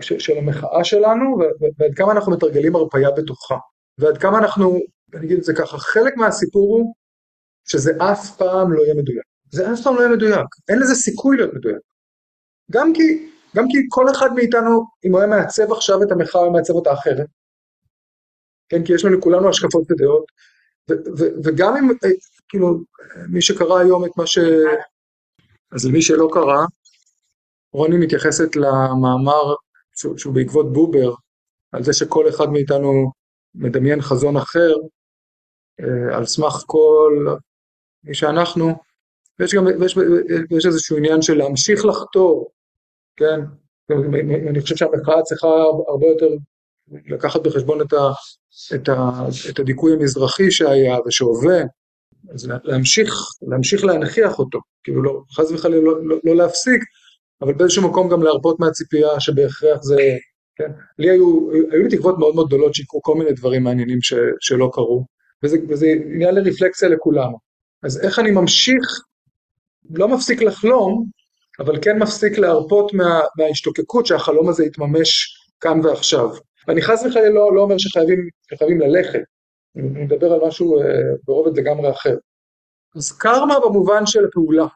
של 0.01 0.37
המחאה 0.37 0.83
שלנו, 0.83 1.37
ועד 1.77 1.93
כמה 1.95 2.11
אנחנו 2.11 2.31
מתרגלים 2.31 2.75
הרפאיה 2.75 3.11
בתוכה. 3.11 3.57
ועד 3.97 4.17
כמה 4.17 4.37
אנחנו, 4.37 4.79
אני 5.13 5.25
אגיד 5.25 5.37
את 5.37 5.43
זה 5.43 5.53
ככה, 5.53 5.77
חלק 5.77 6.17
מהסיפור 6.17 6.77
הוא 6.77 6.93
שזה 7.67 7.91
אף 7.97 8.37
פעם 8.37 8.73
לא 8.73 8.81
יהיה 8.81 8.93
מדויק. 8.93 9.28
זה 9.51 9.73
אף 9.73 9.79
פעם 9.83 9.95
לא 9.95 9.99
יהיה 9.99 10.15
מדויק, 10.15 10.47
אין 10.69 10.79
לזה 10.79 10.95
סיכוי 10.95 11.37
להיות 11.37 11.53
מדויק. 11.53 11.81
גם 12.71 12.93
כי, 12.93 13.29
גם 13.55 13.65
כי 13.67 13.77
כל 13.89 14.11
אחד 14.11 14.33
מאיתנו, 14.33 14.85
אם 15.05 15.11
הוא 15.11 15.19
היה 15.19 15.29
מעצב 15.29 15.71
עכשיו 15.71 16.03
את 16.03 16.11
המחאה, 16.11 16.41
הוא 16.41 16.53
מעצב 16.53 16.73
אותה 16.73 16.93
אחרת. 16.93 17.27
כן, 18.69 18.85
כי 18.85 18.93
יש 18.93 19.05
לנו 19.05 19.21
כולנו 19.21 19.49
השקפות 19.49 19.91
ודעות, 19.91 20.25
וגם 21.43 21.77
אם, 21.77 21.89
אה, 21.89 22.09
כאילו, 22.49 22.79
מי 23.29 23.41
שקרא 23.41 23.79
היום 23.79 24.05
את 24.05 24.11
מה 24.17 24.27
ש... 24.27 24.37
אז 25.71 25.85
למי 25.85 26.01
שלא 26.01 26.29
קרא, 26.33 26.65
רוני 27.73 27.97
מתייחסת 27.97 28.55
למאמר 28.55 29.55
שהוא, 29.95 30.17
שהוא 30.17 30.33
בעקבות 30.33 30.73
בובר, 30.73 31.13
על 31.71 31.83
זה 31.83 31.93
שכל 31.93 32.29
אחד 32.29 32.49
מאיתנו 32.49 33.11
מדמיין 33.55 34.01
חזון 34.01 34.37
אחר, 34.37 34.73
אה, 35.79 36.17
על 36.17 36.25
סמך 36.25 36.63
כל 36.65 37.27
מי 38.03 38.13
שאנחנו, 38.13 38.88
ויש 39.39 39.55
גם, 39.55 39.65
ויש, 39.79 39.97
ויש 40.51 40.65
איזשהו 40.65 40.97
עניין 40.97 41.21
של 41.21 41.37
להמשיך 41.37 41.85
לחתור, 41.85 42.51
כן? 43.17 43.39
אני 44.49 44.61
חושב 44.61 44.75
שהמחאה 44.75 45.21
צריכה 45.21 45.47
הרבה 45.87 46.07
יותר 46.07 46.27
לקחת 47.05 47.41
בחשבון 47.41 47.81
את, 47.81 47.93
ה, 47.93 48.09
את, 48.75 48.89
ה, 48.89 49.09
את 49.49 49.59
הדיכוי 49.59 49.93
המזרחי 49.93 50.51
שהיה 50.51 50.97
ושהווה, 51.07 51.59
אז 52.33 52.51
להמשיך, 52.63 53.13
להמשיך 53.41 53.83
להנכיח 53.83 54.39
אותו, 54.39 54.59
כאילו 54.83 55.03
לא, 55.03 55.21
חס 55.31 55.51
וחלילה 55.51 55.81
לא, 55.81 56.05
לא, 56.05 56.17
לא 56.23 56.35
להפסיק, 56.35 56.83
אבל 57.41 57.53
באיזשהו 57.53 57.89
מקום 57.89 58.09
גם 58.09 58.23
להרפות 58.23 58.59
מהציפייה 58.59 59.19
שבהכרח 59.19 59.81
זה, 59.81 59.95
כן? 60.55 60.71
לי 60.99 61.09
היו, 61.09 61.51
היו 61.71 61.83
לי 61.83 61.97
תקוות 61.97 62.17
מאוד 62.19 62.35
מאוד 62.35 62.47
גדולות 62.47 62.75
שיקרו 62.75 63.01
כל 63.01 63.15
מיני 63.15 63.31
דברים 63.31 63.63
מעניינים 63.63 64.01
ש, 64.01 64.13
שלא 64.39 64.69
קרו, 64.73 65.05
וזה, 65.43 65.57
וזה 65.69 65.87
עניין 65.87 66.35
לרפלקסיה 66.35 66.89
לכולנו. 66.89 67.37
אז 67.83 68.01
איך 68.05 68.19
אני 68.19 68.31
ממשיך, 68.31 68.85
לא 69.89 70.07
מפסיק 70.07 70.41
לחלום, 70.41 71.05
אבל 71.59 71.81
כן 71.81 71.99
מפסיק 71.99 72.37
להרפות 72.37 72.93
מה, 72.93 73.21
מההשתוקקות 73.37 74.05
שהחלום 74.05 74.49
הזה 74.49 74.65
יתממש 74.65 75.37
כאן 75.59 75.79
ועכשיו. 75.85 76.29
ואני 76.67 76.81
חס 76.81 77.03
וחלילה 77.05 77.29
לא, 77.29 77.55
לא 77.55 77.61
אומר 77.61 77.77
שחייבים, 77.77 78.29
שחייבים 78.53 78.79
ללכת, 78.79 79.21
אני 79.75 80.03
מדבר 80.03 80.33
על 80.33 80.39
משהו 80.47 80.81
אה, 80.81 80.85
ברובד 81.27 81.59
לגמרי 81.59 81.91
אחר. 81.91 82.15
אז 82.95 83.11
קרמה 83.11 83.59
במובן 83.59 84.05
של 84.05 84.25
פעולה, 84.31 84.67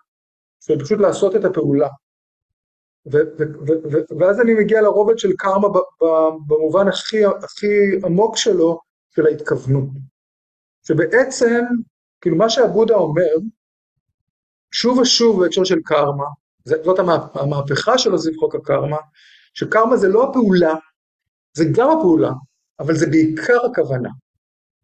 זה 0.59 0.73
פשוט 0.79 0.99
לעשות 0.99 1.35
את 1.35 1.45
הפעולה. 1.45 1.89
ואז 4.19 4.41
אני 4.41 4.53
מגיע 4.53 4.81
לרובד 4.81 5.17
של 5.17 5.31
קרמה 5.37 5.67
במובן 6.47 6.87
הכי, 6.87 7.25
הכי 7.25 7.67
עמוק 8.05 8.37
שלו, 8.37 8.79
של 9.15 9.25
ההתכוונות. 9.25 9.89
שבעצם, 10.87 11.63
כאילו 12.21 12.35
מה 12.35 12.49
שעבודה 12.49 12.95
אומר, 12.95 13.35
שוב 14.73 14.97
ושוב 14.97 15.43
בהקשר 15.43 15.63
של 15.63 15.79
קרמה, 15.85 16.25
זאת 16.65 16.99
המהפכה 17.35 17.97
שלו 17.97 18.19
סביב 18.19 18.35
חוק 18.39 18.55
הקרמה, 18.55 18.97
שקרמה 19.53 19.97
זה 19.97 20.07
לא 20.07 20.29
הפעולה, 20.29 20.73
זה 21.57 21.65
גם 21.71 21.89
הפעולה, 21.89 22.31
אבל 22.79 22.95
זה 22.95 23.07
בעיקר 23.07 23.65
הכוונה. 23.65 24.09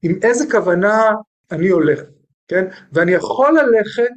עם 0.02 0.20
איזה 0.24 0.52
כוונה 0.52 1.12
אני 1.52 1.70
הולך, 1.70 2.00
כן? 2.48 2.66
ואני 2.94 3.12
יכול 3.12 3.58
ללכת, 3.60 4.10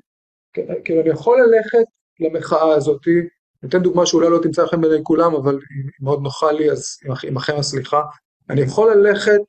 כאילו 0.84 1.00
אני 1.00 1.10
יכול 1.10 1.38
ללכת 1.40 1.84
למחאה 2.20 2.74
הזאתי, 2.74 3.20
ניתן 3.62 3.82
דוגמה 3.82 4.06
שאולי 4.06 4.30
לא 4.30 4.38
תמצא 4.42 4.62
לכם 4.62 4.80
בעיני 4.80 5.00
כולם, 5.02 5.34
אבל 5.34 5.54
היא 5.54 5.90
מאוד 6.00 6.22
נוחה 6.22 6.52
לי, 6.52 6.70
אז 6.70 6.84
עמכם 7.28 7.56
הסליחה. 7.56 8.02
אני 8.50 8.60
יכול 8.60 8.94
ללכת 8.94 9.40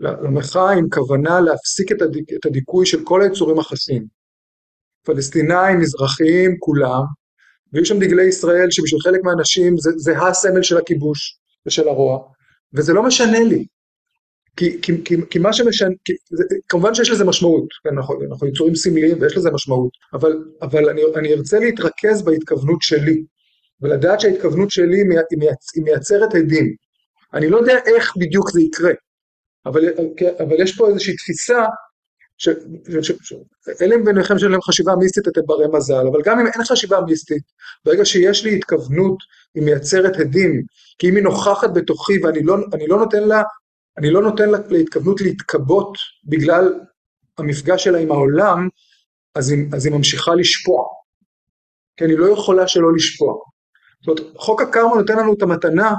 למחאה 0.00 0.70
עם 0.70 0.88
כוונה 0.90 1.40
להפסיק 1.40 1.92
את, 1.92 2.02
הדיק, 2.02 2.32
את 2.40 2.46
הדיכוי 2.46 2.86
של 2.86 3.04
כל 3.04 3.22
היצורים 3.22 3.58
החסים. 3.58 4.17
פלסטינאים, 5.04 5.80
מזרחיים, 5.80 6.56
כולם, 6.58 7.02
ויש 7.72 7.88
שם 7.88 7.98
דגלי 7.98 8.24
ישראל 8.24 8.70
שבשביל 8.70 9.00
חלק 9.00 9.20
מהאנשים 9.24 9.78
זה, 9.78 9.90
זה 9.96 10.18
הסמל 10.18 10.62
של 10.62 10.78
הכיבוש 10.78 11.38
ושל 11.66 11.88
הרוע, 11.88 12.18
וזה 12.74 12.92
לא 12.92 13.02
משנה 13.02 13.40
לי. 13.40 13.66
כי, 14.56 14.78
כי, 14.82 14.92
כי, 15.04 15.16
כי 15.30 15.38
מה 15.38 15.52
שמשנה, 15.52 15.88
כי, 16.04 16.12
זה, 16.30 16.44
כמובן 16.68 16.94
שיש 16.94 17.10
לזה 17.10 17.24
משמעות, 17.24 17.68
כן, 17.84 17.90
אנחנו, 17.96 18.14
אנחנו 18.30 18.46
יצורים 18.46 18.74
סמליים 18.74 19.18
ויש 19.20 19.36
לזה 19.36 19.50
משמעות, 19.50 19.90
אבל, 20.12 20.44
אבל 20.62 20.88
אני, 20.88 21.02
אני 21.16 21.34
ארצה 21.34 21.58
להתרכז 21.58 22.22
בהתכוונות 22.22 22.82
שלי, 22.82 23.22
ולדעת 23.82 24.20
שההתכוונות 24.20 24.70
שלי 24.70 24.98
היא 25.76 25.82
מייצרת 25.84 26.34
עדים. 26.34 26.74
אני 27.34 27.50
לא 27.50 27.56
יודע 27.56 27.78
איך 27.86 28.16
בדיוק 28.16 28.50
זה 28.50 28.60
יקרה, 28.60 28.92
אבל, 29.66 29.84
אבל 30.38 30.62
יש 30.62 30.76
פה 30.76 30.88
איזושהי 30.88 31.16
תפיסה, 31.16 31.64
אלה 33.82 33.96
ביניכם 34.04 34.38
שאין 34.38 34.52
להם 34.52 34.62
חשיבה 34.62 34.96
מיסטית 34.96 35.28
אתם 35.28 35.40
ברי 35.46 35.66
מזל, 35.72 36.06
אבל 36.12 36.22
גם 36.24 36.40
אם 36.40 36.46
אין 36.46 36.64
חשיבה 36.64 37.00
מיסטית, 37.00 37.42
ברגע 37.84 38.04
שיש 38.04 38.44
לי 38.44 38.56
התכוונות, 38.56 39.16
היא 39.54 39.62
מייצרת 39.62 40.16
עדים, 40.16 40.62
כי 40.98 41.08
אם 41.08 41.16
היא 41.16 41.24
נוכחת 41.24 41.70
בתוכי 41.74 42.12
ואני 42.22 42.42
לא, 42.42 42.56
לא 42.88 42.98
נותן 42.98 43.28
לה 43.28 43.42
אני 43.98 44.10
לא 44.10 44.22
נותן 44.22 44.48
להתכוונות 44.70 45.20
להתכבות 45.20 45.98
בגלל 46.24 46.80
המפגש 47.38 47.84
שלה 47.84 47.98
עם 47.98 48.10
העולם, 48.10 48.68
אז 49.34 49.50
היא 49.86 49.92
ממשיכה 49.92 50.34
לשפוע. 50.34 50.84
כי 51.96 52.04
אני 52.04 52.16
לא 52.16 52.32
יכולה 52.32 52.68
שלא 52.68 52.94
לשפוע. 52.94 53.34
זאת 54.04 54.20
אומרת, 54.20 54.36
חוק 54.36 54.60
הקרמה 54.60 54.94
נותן 54.94 55.18
לנו 55.18 55.34
את 55.34 55.42
המתנה 55.42 55.94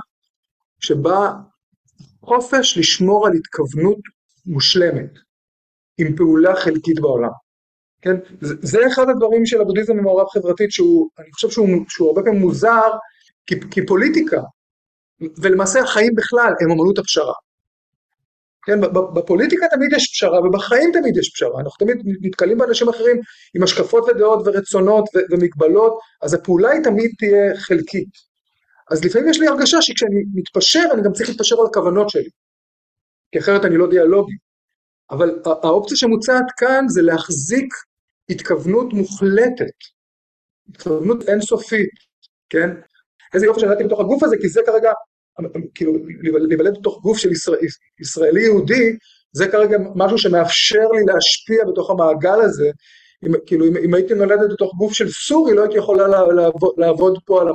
שבה 0.79 1.33
חופש 2.21 2.77
לשמור 2.77 3.27
על 3.27 3.33
התכוונות 3.33 3.99
מושלמת, 4.45 5.11
עם 5.99 6.15
פעולה 6.15 6.55
חלקית 6.55 6.99
בעולם. 6.99 7.29
כן? 8.01 8.15
זה, 8.41 8.55
זה 8.61 8.87
אחד 8.87 9.09
הדברים 9.09 9.45
של 9.45 9.61
הבודהיזם 9.61 9.99
המעורב 9.99 10.27
חברתית, 10.27 10.71
שהוא, 10.71 11.09
אני 11.19 11.31
חושב 11.31 11.49
שהוא, 11.49 11.67
שהוא 11.89 12.07
הרבה 12.07 12.21
פעמים 12.21 12.39
מוזר, 12.39 12.91
כי, 13.45 13.55
כי 13.71 13.85
פוליטיקה, 13.85 14.41
ולמעשה 15.37 15.79
החיים 15.79 16.15
בכלל 16.15 16.53
הם 16.61 16.71
אמנות 16.71 16.97
הפשרה. 16.97 17.33
כן, 18.65 18.81
בפוליטיקה 19.15 19.65
תמיד 19.71 19.93
יש 19.93 20.11
פשרה 20.13 20.47
ובחיים 20.47 20.91
תמיד 20.93 21.17
יש 21.17 21.29
פשרה, 21.33 21.61
אנחנו 21.61 21.85
תמיד 21.85 21.97
נתקלים 22.21 22.57
באנשים 22.57 22.89
אחרים 22.89 23.19
עם 23.55 23.63
השקפות 23.63 24.03
ודעות 24.09 24.47
ורצונות 24.47 25.05
ומגבלות, 25.31 25.99
אז 26.21 26.33
הפעולה 26.33 26.69
היא 26.69 26.83
תמיד 26.83 27.11
תהיה 27.17 27.57
חלקית. 27.57 28.09
אז 28.91 29.05
לפעמים 29.05 29.29
יש 29.29 29.39
לי 29.39 29.47
הרגשה 29.47 29.81
שכשאני 29.81 30.23
מתפשר 30.33 30.83
אני 30.93 31.01
גם 31.03 31.13
צריך 31.13 31.29
להתפשר 31.29 31.55
על 31.59 31.65
הכוונות 31.65 32.09
שלי, 32.09 32.29
כי 33.31 33.39
אחרת 33.39 33.65
אני 33.65 33.77
לא 33.77 33.89
דיאלוגי. 33.89 34.33
אבל 35.11 35.39
האופציה 35.45 35.97
שמוצעת 35.97 36.45
כאן 36.57 36.85
זה 36.87 37.01
להחזיק 37.01 37.73
התכוונות 38.29 38.93
מוחלטת, 38.93 39.77
התכוונות 40.69 41.29
אינסופית, 41.29 41.89
כן? 42.49 42.69
איזה 43.33 43.45
יופי 43.45 43.59
שנתתי 43.59 43.83
בתוך 43.83 43.99
הגוף 43.99 44.23
הזה, 44.23 44.37
כי 44.41 44.49
זה 44.49 44.61
כרגע 44.65 44.91
כאילו, 45.75 45.93
להיוולד 46.21 46.77
בתוך 46.79 47.01
גוף 47.01 47.17
של 47.17 47.31
ישראל, 47.31 47.59
ישראלי 47.99 48.41
יהודי, 48.41 48.97
זה 49.31 49.47
כרגע 49.47 49.77
משהו 49.95 50.17
שמאפשר 50.17 50.87
לי 50.95 51.13
להשפיע 51.13 51.65
בתוך 51.71 51.89
המעגל 51.89 52.41
הזה. 52.41 52.71
אם, 53.25 53.31
כאילו, 53.45 53.67
אם, 53.67 53.77
אם 53.77 53.93
הייתי 53.93 54.13
נולדת 54.13 54.51
בתוך 54.53 54.75
גוף 54.77 54.93
של 54.93 55.09
סורי, 55.09 55.53
לא 55.53 55.61
הייתי 55.61 55.77
יכולה 55.77 56.07
לעבוד, 56.07 56.73
לעבוד 56.77 57.19
פה, 57.25 57.41
על, 57.41 57.47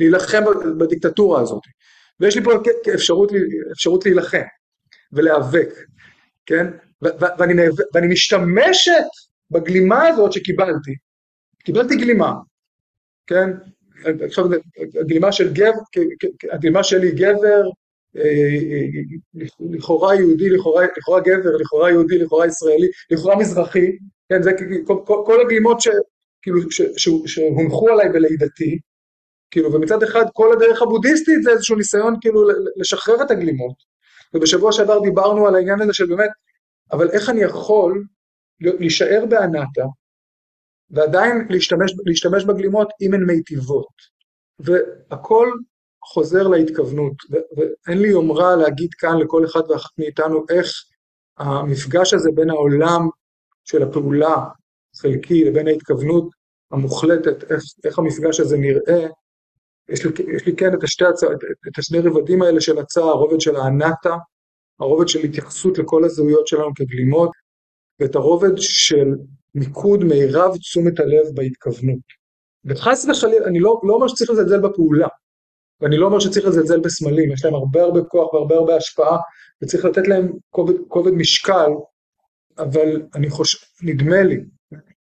להילחם 0.00 0.42
בדיקטטורה 0.78 1.40
הזאת. 1.40 1.62
ויש 2.20 2.36
לי 2.36 2.44
פה 2.44 2.52
אפשרות, 2.94 3.32
אפשרות 3.72 4.04
להילחם 4.04 4.42
ולהיאבק, 5.12 5.68
כן? 6.48 6.66
ואני, 7.02 7.52
ואני 7.94 8.06
משתמשת 8.06 8.92
בגלימה 9.50 10.08
הזאת 10.08 10.32
שקיבלתי. 10.32 10.94
קיבלתי 11.64 11.96
גלימה, 11.96 12.32
כן? 13.26 13.50
עכשיו 14.24 14.44
הגלימה 15.00 15.32
של 15.32 15.52
גבר, 15.52 15.80
הגלימה 16.52 16.84
שלי 16.84 17.10
גבר, 17.10 17.62
לכאורה 19.60 20.14
יהודי, 20.14 20.50
לכאורה, 20.50 20.86
גבר, 21.20 21.56
לכאורה 21.60 21.90
יהודי, 21.90 22.18
לכאורה 22.18 22.46
ישראלי, 22.46 22.88
לכאורה 23.10 23.36
מזרחי, 23.36 23.96
כן, 24.28 24.42
זה 24.42 24.50
כל, 24.86 24.96
כל, 25.04 25.22
כל 25.26 25.40
הגלימות 25.40 25.80
ש, 25.80 25.88
כאילו, 26.42 26.70
ש, 26.70 26.82
ש, 26.96 27.08
שהונחו 27.26 27.88
עליי 27.88 28.08
בלידתי, 28.08 28.78
כאילו, 29.50 29.72
ומצד 29.72 30.02
אחד 30.02 30.24
כל 30.32 30.52
הדרך 30.52 30.82
הבודהיסטית 30.82 31.42
זה 31.42 31.50
איזשהו 31.50 31.76
ניסיון 31.76 32.14
כאילו 32.20 32.40
לשחרר 32.76 33.22
את 33.22 33.30
הגלימות. 33.30 33.74
ובשבוע 34.34 34.72
שעבר 34.72 35.00
דיברנו 35.00 35.46
על 35.46 35.54
העניין 35.54 35.80
הזה 35.80 35.92
של 35.92 36.06
באמת, 36.06 36.30
אבל 36.92 37.10
איך 37.10 37.28
אני 37.28 37.40
יכול 37.40 38.04
להישאר 38.60 39.24
באנטה 39.28 39.84
ועדיין 40.90 41.46
להשתמש, 41.50 41.92
להשתמש 42.06 42.44
בגלימות 42.44 42.88
אם 43.00 43.14
הן 43.14 43.24
מיטיבות. 43.24 44.18
והכל 44.58 45.48
חוזר 46.04 46.48
להתכוונות, 46.48 47.12
ואין 47.30 47.98
לי 47.98 48.08
יומרה 48.08 48.56
להגיד 48.56 48.90
כאן 48.98 49.18
לכל 49.18 49.44
אחד 49.44 49.70
ואחת 49.70 49.90
מאיתנו 49.98 50.44
איך 50.50 50.72
המפגש 51.38 52.14
הזה 52.14 52.30
בין 52.34 52.50
העולם 52.50 53.08
של 53.64 53.82
הפעולה 53.82 54.36
חלקי 54.96 55.44
לבין 55.44 55.68
ההתכוונות 55.68 56.28
המוחלטת, 56.70 57.50
איך, 57.52 57.62
איך 57.84 57.98
המפגש 57.98 58.40
הזה 58.40 58.56
נראה. 58.56 59.08
יש 59.88 60.04
לי, 60.04 60.10
יש 60.36 60.46
לי 60.46 60.56
כן 60.56 60.74
את, 60.74 60.82
השתי 60.82 61.04
הצ... 61.04 61.24
את 61.68 61.78
השני 61.78 61.98
רבדים 61.98 62.42
האלה 62.42 62.60
של 62.60 62.78
הצעה, 62.78 63.04
הרובד 63.04 63.40
של 63.40 63.56
האנטה, 63.56 64.16
הרובד 64.80 65.08
של 65.08 65.24
התייחסות 65.24 65.78
לכל 65.78 66.04
הזהויות 66.04 66.46
שלנו 66.46 66.70
כגלימות, 66.74 67.30
ואת 68.00 68.14
הרובד 68.14 68.58
של 68.58 69.14
מיקוד 69.54 70.04
מירב 70.04 70.56
תשומת 70.56 71.00
הלב 71.00 71.26
בהתכוונות. 71.34 72.18
וחס 72.64 73.06
וחלילה, 73.10 73.46
אני 73.46 73.60
לא, 73.60 73.80
לא 73.82 73.94
אומר 73.94 74.08
שצריך 74.08 74.30
לזלזל 74.30 74.60
בפעולה, 74.60 75.08
ואני 75.80 75.96
לא 75.96 76.06
אומר 76.06 76.18
שצריך 76.18 76.46
לזלזל 76.46 76.80
בסמלים, 76.80 77.32
יש 77.32 77.44
להם 77.44 77.54
הרבה 77.54 77.82
הרבה 77.82 78.00
כוח 78.02 78.34
והרבה 78.34 78.54
הרבה 78.54 78.76
השפעה, 78.76 79.18
וצריך 79.62 79.84
לתת 79.84 80.08
להם 80.08 80.32
כובד, 80.50 80.74
כובד 80.88 81.12
משקל, 81.12 81.70
אבל 82.58 83.02
אני 83.14 83.30
חושב, 83.30 83.58
נדמה 83.82 84.22
לי, 84.22 84.36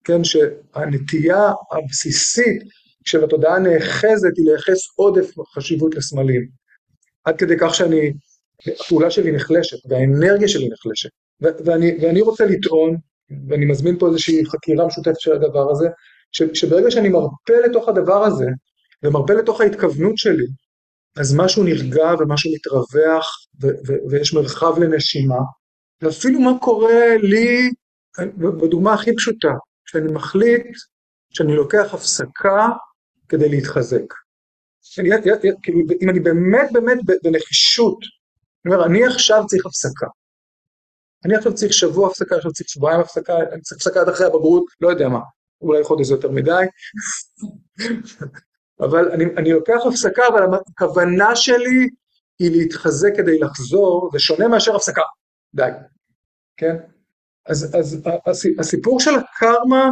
כן, 0.03 0.23
שהנטייה 0.23 1.51
הבסיסית 1.71 2.63
של 3.09 3.23
התודעה 3.23 3.59
נאחזת 3.59 4.37
היא 4.37 4.45
לייחס 4.45 4.79
עודף 4.95 5.31
חשיבות 5.55 5.95
לסמלים. 5.95 6.47
עד 7.25 7.37
כדי 7.37 7.55
כך 7.59 7.75
שאני, 7.75 8.13
הפעולה 8.67 9.11
שלי 9.11 9.31
נחלשת, 9.31 9.77
והאנרגיה 9.89 10.47
שלי 10.47 10.69
נחלשת. 10.69 11.09
ואני, 11.41 11.97
ואני 12.01 12.21
רוצה 12.21 12.45
לטעון, 12.45 12.97
ואני 13.49 13.65
מזמין 13.65 13.99
פה 13.99 14.07
איזושהי 14.07 14.45
חקירה 14.45 14.87
משותפת 14.87 15.19
של 15.19 15.31
הדבר 15.31 15.71
הזה, 15.71 15.87
ש, 16.31 16.43
שברגע 16.53 16.91
שאני 16.91 17.09
מרפה 17.09 17.53
לתוך 17.65 17.89
הדבר 17.89 18.23
הזה, 18.23 18.45
ומרפה 19.03 19.33
לתוך 19.33 19.61
ההתכוונות 19.61 20.17
שלי, 20.17 20.45
אז 21.17 21.35
משהו 21.35 21.63
נרגע 21.63 22.13
ומשהו 22.19 22.51
מתרווח, 22.53 23.25
ו, 23.61 23.67
ו, 23.67 23.93
ויש 24.09 24.33
מרחב 24.33 24.79
לנשימה, 24.79 25.39
ואפילו 26.01 26.39
מה 26.39 26.51
קורה 26.61 27.17
לי, 27.21 27.69
בדוגמה 28.37 28.93
הכי 28.93 29.15
פשוטה, 29.15 29.51
שאני 29.85 30.11
מחליט 30.11 30.65
שאני 31.33 31.55
לוקח 31.55 31.93
הפסקה 31.93 32.67
כדי 33.29 33.49
להתחזק. 33.49 34.13
אני, 34.99 35.09
כאילו, 35.63 35.79
אם 36.01 36.09
אני 36.09 36.19
באמת 36.19 36.71
באמת 36.73 36.97
בנחישות, 37.23 37.97
אני 38.65 38.73
אומר, 38.73 38.85
אני 38.85 39.05
עכשיו 39.05 39.43
צריך 39.47 39.65
הפסקה. 39.65 40.07
אני 41.25 41.35
עכשיו 41.35 41.53
צריך 41.53 41.73
שבוע 41.73 42.07
הפסקה, 42.07 42.35
עכשיו 42.35 42.51
צריך 42.51 42.69
שבועיים 42.69 43.01
הפסקה, 43.01 43.33
אני 43.53 43.61
צריך 43.61 43.81
הפסקה 43.81 44.01
עד 44.01 44.09
אחרי 44.09 44.25
הבגרות, 44.25 44.65
לא 44.81 44.89
יודע 44.89 45.09
מה, 45.09 45.19
אולי 45.61 45.83
חודש 45.83 46.09
יותר 46.09 46.31
מדי, 46.31 46.65
אבל 48.85 49.11
אני, 49.11 49.25
אני 49.37 49.51
לוקח 49.51 49.79
הפסקה, 49.87 50.27
אבל 50.27 50.43
הכוונה 50.67 51.35
שלי 51.35 51.89
היא 52.39 52.51
להתחזק 52.51 53.09
כדי 53.17 53.39
לחזור, 53.39 54.09
זה 54.13 54.19
שונה 54.19 54.47
מאשר 54.47 54.75
הפסקה, 54.75 55.01
די, 55.55 55.69
כן? 56.57 56.75
אז, 57.45 57.75
אז 58.25 58.47
הסיפור 58.59 58.99
של 58.99 59.11
הקרמה 59.15 59.89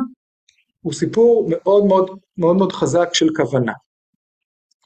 הוא 0.88 0.94
סיפור 0.94 1.48
מאוד 1.50 1.86
מאוד 1.86 2.20
מאוד 2.38 2.56
מאוד 2.56 2.72
חזק 2.72 3.10
של 3.14 3.26
כוונה. 3.36 3.74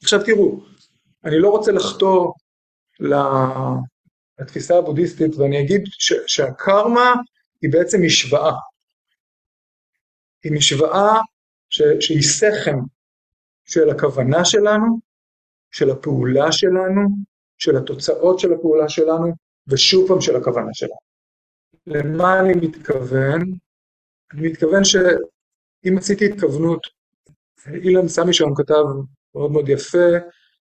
עכשיו 0.04 0.20
תראו, 0.26 0.64
אני 1.26 1.40
לא 1.40 1.50
רוצה 1.50 1.72
לחטוא 1.72 2.32
לתפיסה 4.40 4.78
הבודהיסטית 4.78 5.36
ואני 5.36 5.62
אגיד 5.62 5.82
ש, 5.86 6.14
שהקרמה 6.28 7.14
היא 7.62 7.72
בעצם 7.72 7.98
משוואה. 8.06 8.54
היא 10.44 10.52
משוואה 10.52 11.20
ש, 11.70 11.82
שהיא 12.00 12.22
סכם 12.22 12.78
של 13.66 13.90
הכוונה 13.90 14.46
שלנו, 14.46 15.00
של 15.72 15.90
הפעולה 15.90 16.52
שלנו, 16.52 17.08
של 17.58 17.78
התוצאות 17.78 18.40
של 18.40 18.54
הפעולה 18.54 18.90
שלנו, 18.90 19.34
ושוב 19.68 20.08
פעם 20.08 20.22
של 20.22 20.36
הכוונה 20.36 20.74
שלנו. 20.74 21.00
למה 21.88 22.40
אני 22.40 22.54
מתכוון? 22.54 23.42
אני 24.34 24.50
מתכוון 24.50 24.84
שאם 25.86 25.98
עשיתי 25.98 26.26
התכוונות, 26.26 26.88
אילן 27.74 28.08
סמי 28.08 28.34
שם 28.34 28.56
כתב 28.56 28.84
מאוד 29.36 29.52
מאוד 29.52 29.70
יפה 29.70 30.08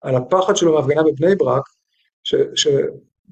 על 0.01 0.17
הפחד 0.17 0.57
שלו 0.57 0.75
מהפגנה 0.75 1.03
בבני 1.03 1.37
ברק, 1.37 1.63
ש, 2.25 2.35
ש, 2.55 2.69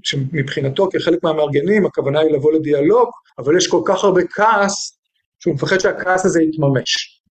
שמבחינתו 0.03 0.89
כחלק 0.93 1.25
מהמארגנים 1.25 1.87
הכוונה 1.87 2.21
היא 2.21 2.31
לבוא 2.31 2.53
לדיאלוג, 2.53 3.11
אבל 3.39 3.57
יש 3.57 3.67
כל 3.67 3.83
כך 3.85 4.05
הרבה 4.05 4.21
כעס, 4.31 4.99
שהוא 5.39 5.55
מפחד 5.55 5.79
שהכעס 5.79 6.25
הזה 6.25 6.43
יתממש. 6.43 7.23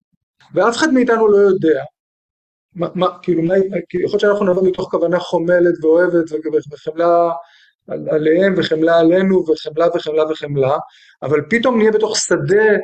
ואף 0.54 0.76
אחד 0.76 0.92
מאיתנו 0.92 1.28
לא 1.28 1.36
יודע, 1.36 1.84
מה, 2.74 2.88
מה, 2.94 3.06
כאילו, 3.22 3.42
מה, 3.42 3.54
יכול 3.56 3.74
להיות 4.04 4.20
שאנחנו 4.20 4.52
נבוא 4.52 4.68
מתוך 4.68 4.90
כוונה 4.90 5.18
חומלת 5.18 5.84
ואוהבת 5.84 6.24
וחמלה 6.72 7.30
על, 7.88 8.08
עליהם 8.10 8.54
וחמלה 8.56 8.98
עלינו 8.98 9.44
וחמלה 9.48 9.86
וחמלה 9.94 10.24
וחמלה, 10.30 10.76
אבל 11.22 11.40
פתאום 11.50 11.78
נהיה 11.78 11.92
בתוך 11.92 12.16
שדה 12.16 12.76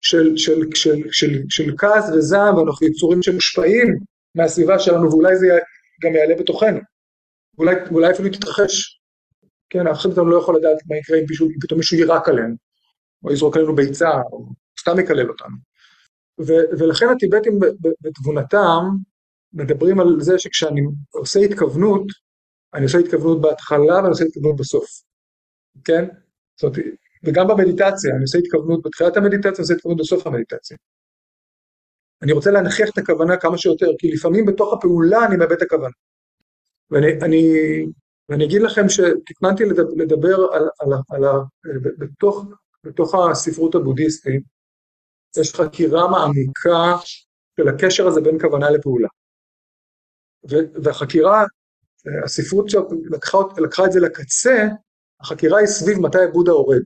של, 0.00 0.36
של, 0.36 0.60
של, 0.74 0.96
של, 1.10 1.42
של 1.48 1.76
כעס 1.78 2.10
וזעם 2.14 2.56
ואנחנו 2.56 2.86
יצורים 2.86 3.22
שמושפעים 3.22 3.96
מהסביבה 4.34 4.78
שלנו 4.78 5.10
ואולי 5.10 5.36
זה 5.36 5.46
גם 6.02 6.14
יעלה 6.14 6.34
בתוכנו, 6.34 6.80
ואולי, 7.58 7.74
ואולי 7.90 8.10
אפילו 8.10 8.28
תתרחש. 8.28 9.00
כן, 9.70 9.86
אף 9.86 9.96
אחד 9.96 10.16
לא 10.16 10.38
יכול 10.38 10.56
לדעת 10.56 10.78
מה 10.88 10.96
יקרה 10.96 11.18
אם 11.18 11.24
פתאום 11.60 11.78
מישהו 11.78 11.96
יירק 11.96 12.28
עלינו, 12.28 12.54
או 13.24 13.32
יזרוק 13.32 13.56
עלינו 13.56 13.76
ביצה, 13.76 14.10
או 14.32 14.46
סתם 14.80 15.00
יקלל 15.00 15.30
אותנו. 15.30 15.56
ו, 16.40 16.52
ולכן 16.78 17.06
הטיבטים 17.08 17.58
בתבונתם 18.00 18.84
מדברים 19.52 20.00
על 20.00 20.20
זה 20.20 20.38
שכשאני 20.38 20.80
עושה 21.10 21.40
התכוונות, 21.40 22.02
אני 22.74 22.84
עושה 22.84 22.98
התכוונות 22.98 23.40
בהתחלה 23.40 23.96
ואני 23.96 24.08
עושה 24.08 24.24
התכוונות 24.24 24.56
בסוף, 24.56 24.86
כן? 25.84 26.04
זאת 26.60 26.76
אומרת, 26.76 26.94
וגם 27.24 27.48
במדיטציה, 27.48 28.14
אני 28.14 28.22
עושה 28.22 28.38
התכוונות 28.38 28.82
בתחילת 28.82 29.16
המדיטציה, 29.16 29.50
אני 29.50 29.60
עושה 29.60 29.74
התכוונות 29.74 30.00
בסוף 30.00 30.26
המדיטציה. 30.26 30.76
אני 32.22 32.32
רוצה 32.32 32.50
להנכיח 32.50 32.88
את 32.90 32.98
הכוונה 32.98 33.36
כמה 33.36 33.58
שיותר, 33.58 33.86
כי 33.98 34.10
לפעמים 34.12 34.46
בתוך 34.46 34.72
הפעולה 34.72 35.26
אני 35.26 35.36
מאבד 35.36 35.52
את 35.52 35.62
הכוונה. 35.62 35.94
ואני 36.90 37.06
אני, 37.22 37.42
ואני 38.28 38.44
אגיד 38.44 38.62
לכם 38.62 38.88
שתכננתי 38.88 39.64
לדבר, 39.96 40.36
על, 40.52 40.68
על, 40.80 40.92
על, 41.10 41.24
על, 41.24 41.40
בתוך, 41.98 42.44
בתוך 42.84 43.14
הספרות 43.14 43.74
הבודהיסטית, 43.74 44.42
יש 45.40 45.54
חקירה 45.54 46.10
מעמיקה 46.10 47.04
של 47.56 47.68
הקשר 47.68 48.06
הזה 48.06 48.20
בין 48.20 48.38
כוונה 48.40 48.70
לפעולה. 48.70 49.08
והחקירה, 50.84 51.44
הספרות 52.24 52.68
שלקחה 52.68 53.38
לקחה 53.58 53.86
את 53.86 53.92
זה 53.92 54.00
לקצה, 54.00 54.68
החקירה 55.20 55.58
היא 55.58 55.66
סביב 55.66 55.98
מתי 55.98 56.18
בודה 56.32 56.52
הורג. 56.52 56.82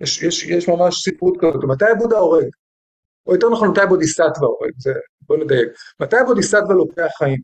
יש, 0.00 0.22
יש, 0.22 0.44
יש 0.44 0.68
ממש 0.68 1.04
ספרות 1.04 1.36
כזאת, 1.40 1.64
מתי 1.64 1.84
בודה 1.98 2.18
הורג? 2.18 2.48
או 3.26 3.34
יותר 3.34 3.50
נכון, 3.50 3.70
מתי 3.70 3.80
בודיסטווה 3.88 4.48
הורג, 4.48 4.72
זה, 4.78 4.92
בוא 5.22 5.36
נדייק. 5.36 5.68
מתי 6.00 6.16
בודיסטווה 6.26 6.74
לוקח 6.74 7.08
חיים? 7.18 7.40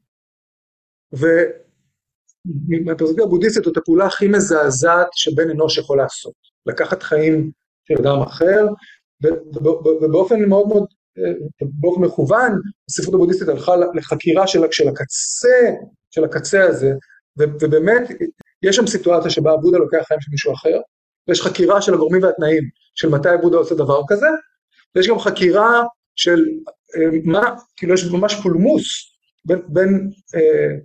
ומהפרספקטיבה 1.12 3.24
הבודהיסטית 3.24 3.64
זאת 3.64 3.76
הפעולה 3.76 4.06
הכי 4.06 4.28
מזעזעת 4.28 5.08
שבן 5.12 5.50
אנוש 5.50 5.78
יכול 5.78 5.98
לעשות. 5.98 6.34
לקחת 6.66 7.02
חיים 7.02 7.50
של 7.88 7.94
אדם 7.98 8.22
אחר, 8.22 8.66
ובאופן 9.22 10.48
מאוד 10.48 10.68
מאוד 10.68 10.86
באופן 11.80 12.00
מכוון, 12.00 12.52
הספרות 12.88 13.14
הבודהיסטית 13.14 13.48
הלכה 13.48 13.72
לחקירה 13.94 14.46
של, 14.46 14.60
של 14.70 14.88
הקצה, 14.88 15.70
של 16.10 16.24
הקצה 16.24 16.64
הזה, 16.64 16.92
ובאמת, 17.36 18.02
יש 18.62 18.76
שם 18.76 18.86
סיטואציה 18.86 19.30
שבה 19.30 19.56
בודה 19.56 19.78
לוקח 19.78 20.02
חיים 20.08 20.20
של 20.20 20.30
מישהו 20.30 20.54
אחר, 20.54 20.80
ויש 21.28 21.42
חקירה 21.42 21.82
של 21.82 21.94
הגורמים 21.94 22.22
והתנאים 22.22 22.64
של 22.94 23.08
מתי 23.08 23.28
בודה 23.42 23.56
עושה 23.56 23.74
דבר 23.74 24.00
כזה, 24.08 24.26
ויש 24.94 25.08
גם 25.08 25.18
חקירה 25.18 25.82
של 26.16 26.44
אה, 26.96 27.18
מה, 27.24 27.56
כאילו 27.76 27.94
יש 27.94 28.04
ממש 28.04 28.34
פולמוס 28.42 29.12
בין, 29.44 29.62
בין 29.68 30.10
אה, 30.34 30.76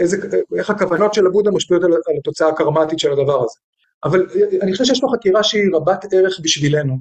איזה, 0.00 0.16
איך 0.58 0.70
הכוונות 0.70 1.14
של 1.14 1.26
הבודה 1.26 1.50
משפיעות 1.50 1.84
על, 1.84 1.92
על 1.92 2.14
התוצאה 2.18 2.48
הקרמטית 2.48 2.98
של 2.98 3.12
הדבר 3.12 3.44
הזה. 3.44 3.58
אבל 4.04 4.26
אני 4.62 4.72
חושב 4.72 4.84
שיש 4.84 5.00
פה 5.00 5.06
חקירה 5.16 5.42
שהיא 5.42 5.70
רבת 5.74 6.04
ערך 6.12 6.40
בשבילנו, 6.42 6.98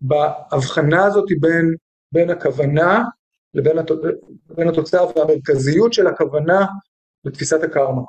בהבחנה 0.00 1.04
הזאת 1.04 1.24
בין, 1.40 1.74
בין 2.12 2.30
הכוונה 2.30 3.04
לבין 3.54 4.68
התוצאה 4.68 5.04
והמרכזיות 5.04 5.92
של 5.92 6.06
הכוונה 6.06 6.66
לתפיסת 7.24 7.62
הקרמה. 7.62 8.02